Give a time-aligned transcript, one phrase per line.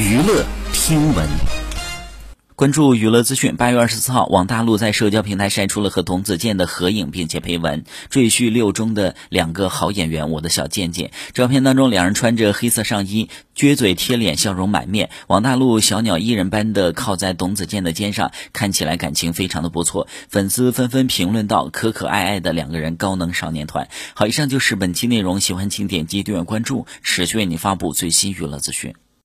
[0.00, 1.28] 娱乐听闻。
[2.56, 11.10] 关注娱乐资讯八月二十四号王大陆在社交平台晒出了和董子健的合影并且配文赘婿六中的两个好演员我的小健健。
[11.34, 15.10] 照片当中两人穿着黑色上衣撅嘴贴脸笑容满面。
[15.26, 20.08] 王大陆小鸟依人般的靠在董子健的肩上看起来感情非常的不错。
[20.30, 23.86] 粉丝纷纷评论到可可爱爱的两个人高能少年团。
[24.14, 28.94] 好以上就是本期内容喜欢请点击订阅关注持续为你发布最新娱乐资讯。